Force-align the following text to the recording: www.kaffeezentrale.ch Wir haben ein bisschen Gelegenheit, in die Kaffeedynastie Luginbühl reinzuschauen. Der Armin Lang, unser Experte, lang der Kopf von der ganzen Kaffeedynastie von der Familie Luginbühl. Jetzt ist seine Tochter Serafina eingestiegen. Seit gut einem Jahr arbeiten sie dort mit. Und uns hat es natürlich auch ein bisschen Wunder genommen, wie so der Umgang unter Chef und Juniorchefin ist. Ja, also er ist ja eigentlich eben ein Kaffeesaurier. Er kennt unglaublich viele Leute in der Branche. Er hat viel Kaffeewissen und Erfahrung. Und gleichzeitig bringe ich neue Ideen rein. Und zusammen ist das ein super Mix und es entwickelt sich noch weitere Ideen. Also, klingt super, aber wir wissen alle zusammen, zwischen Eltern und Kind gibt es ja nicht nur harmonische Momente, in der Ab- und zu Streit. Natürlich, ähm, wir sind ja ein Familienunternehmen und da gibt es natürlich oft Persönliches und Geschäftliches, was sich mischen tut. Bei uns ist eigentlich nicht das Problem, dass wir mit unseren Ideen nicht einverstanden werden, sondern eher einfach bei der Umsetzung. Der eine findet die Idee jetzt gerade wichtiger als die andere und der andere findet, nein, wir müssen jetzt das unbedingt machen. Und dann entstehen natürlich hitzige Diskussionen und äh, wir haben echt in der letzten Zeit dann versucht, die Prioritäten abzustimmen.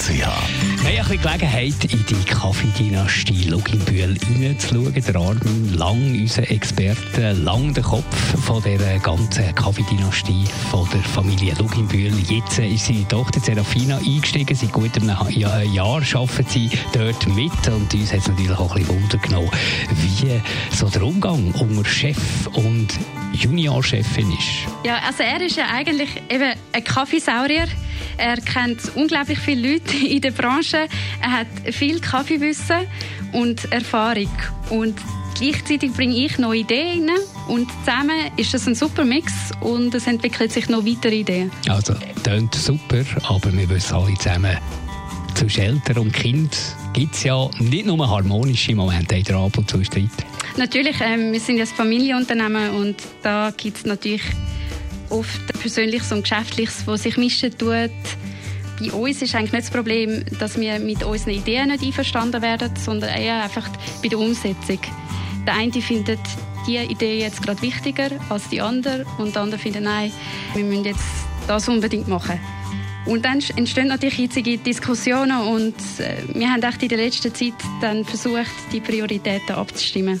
www.kaffeezentrale.ch 0.00 0.08
Wir 0.08 0.26
haben 0.26 0.86
ein 0.86 0.96
bisschen 1.04 1.22
Gelegenheit, 1.22 1.92
in 1.92 2.06
die 2.06 2.24
Kaffeedynastie 2.24 3.44
Luginbühl 3.44 4.16
reinzuschauen. 4.40 4.94
Der 4.94 5.16
Armin 5.16 5.74
Lang, 5.74 6.12
unser 6.18 6.50
Experte, 6.50 7.32
lang 7.32 7.74
der 7.74 7.82
Kopf 7.82 8.16
von 8.44 8.62
der 8.62 8.98
ganzen 9.00 9.54
Kaffeedynastie 9.54 10.44
von 10.70 10.88
der 10.92 11.00
Familie 11.00 11.54
Luginbühl. 11.58 12.12
Jetzt 12.28 12.58
ist 12.58 12.86
seine 12.86 13.06
Tochter 13.08 13.40
Serafina 13.40 13.98
eingestiegen. 13.98 14.54
Seit 14.54 14.72
gut 14.72 14.96
einem 14.96 15.16
Jahr 15.28 16.02
arbeiten 16.14 16.46
sie 16.48 16.70
dort 16.92 17.26
mit. 17.28 17.52
Und 17.68 17.92
uns 17.92 18.12
hat 18.12 18.20
es 18.20 18.28
natürlich 18.28 18.58
auch 18.58 18.74
ein 18.74 18.82
bisschen 18.82 19.02
Wunder 19.02 19.18
genommen, 19.18 19.50
wie 19.90 20.40
so 20.74 20.88
der 20.88 21.02
Umgang 21.02 21.52
unter 21.52 21.88
Chef 21.88 22.46
und 22.54 22.88
Juniorchefin 23.32 24.32
ist. 24.32 24.66
Ja, 24.84 24.98
also 25.06 25.22
er 25.22 25.40
ist 25.40 25.56
ja 25.56 25.66
eigentlich 25.68 26.10
eben 26.28 26.52
ein 26.72 26.84
Kaffeesaurier. 26.84 27.68
Er 28.16 28.36
kennt 28.36 28.80
unglaublich 28.94 29.38
viele 29.38 29.72
Leute 29.72 29.96
in 30.06 30.20
der 30.20 30.32
Branche. 30.32 30.86
Er 31.20 31.32
hat 31.32 31.46
viel 31.72 32.00
Kaffeewissen 32.00 32.86
und 33.32 33.70
Erfahrung. 33.72 34.30
Und 34.70 34.96
gleichzeitig 35.38 35.92
bringe 35.92 36.14
ich 36.14 36.38
neue 36.38 36.60
Ideen 36.60 37.08
rein. 37.08 37.18
Und 37.48 37.68
zusammen 37.84 38.30
ist 38.36 38.54
das 38.54 38.66
ein 38.66 38.74
super 38.74 39.04
Mix 39.04 39.32
und 39.60 39.94
es 39.94 40.06
entwickelt 40.06 40.52
sich 40.52 40.68
noch 40.68 40.84
weitere 40.84 41.20
Ideen. 41.20 41.50
Also, 41.68 41.94
klingt 42.22 42.54
super, 42.54 43.04
aber 43.24 43.52
wir 43.52 43.68
wissen 43.68 43.94
alle 43.94 44.14
zusammen, 44.14 44.56
zwischen 45.34 45.62
Eltern 45.62 45.98
und 45.98 46.12
Kind 46.12 46.56
gibt 46.92 47.14
es 47.14 47.24
ja 47.24 47.48
nicht 47.58 47.86
nur 47.86 48.08
harmonische 48.08 48.74
Momente, 48.74 49.16
in 49.16 49.24
der 49.24 49.36
Ab- 49.36 49.56
und 49.56 49.70
zu 49.70 49.82
Streit. 49.82 50.10
Natürlich, 50.56 50.96
ähm, 51.00 51.32
wir 51.32 51.40
sind 51.40 51.56
ja 51.56 51.64
ein 51.64 51.68
Familienunternehmen 51.68 52.70
und 52.70 52.96
da 53.22 53.52
gibt 53.56 53.78
es 53.78 53.86
natürlich 53.86 54.22
oft 55.10 55.46
Persönliches 55.60 56.12
und 56.12 56.22
Geschäftliches, 56.22 56.86
was 56.86 57.02
sich 57.02 57.16
mischen 57.16 57.56
tut. 57.56 57.90
Bei 58.80 58.92
uns 58.92 59.20
ist 59.20 59.34
eigentlich 59.34 59.52
nicht 59.52 59.64
das 59.66 59.70
Problem, 59.70 60.24
dass 60.38 60.58
wir 60.58 60.78
mit 60.78 61.02
unseren 61.04 61.34
Ideen 61.34 61.68
nicht 61.68 61.84
einverstanden 61.84 62.40
werden, 62.40 62.70
sondern 62.76 63.10
eher 63.10 63.42
einfach 63.42 63.68
bei 64.02 64.08
der 64.08 64.18
Umsetzung. 64.18 64.80
Der 65.46 65.54
eine 65.54 65.82
findet 65.82 66.20
die 66.66 66.76
Idee 66.76 67.20
jetzt 67.20 67.42
gerade 67.42 67.60
wichtiger 67.62 68.10
als 68.28 68.48
die 68.48 68.60
andere 68.60 69.04
und 69.18 69.34
der 69.34 69.42
andere 69.42 69.60
findet, 69.60 69.82
nein, 69.82 70.12
wir 70.54 70.64
müssen 70.64 70.84
jetzt 70.84 71.04
das 71.46 71.68
unbedingt 71.68 72.08
machen. 72.08 72.38
Und 73.06 73.24
dann 73.24 73.42
entstehen 73.56 73.88
natürlich 73.88 74.14
hitzige 74.14 74.58
Diskussionen 74.58 75.40
und 75.40 75.74
äh, 75.98 76.16
wir 76.34 76.50
haben 76.50 76.62
echt 76.62 76.82
in 76.82 76.88
der 76.90 76.98
letzten 76.98 77.34
Zeit 77.34 77.54
dann 77.80 78.04
versucht, 78.04 78.50
die 78.72 78.80
Prioritäten 78.80 79.56
abzustimmen. 79.56 80.20